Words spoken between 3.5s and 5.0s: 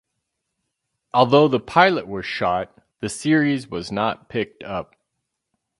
was not picked up.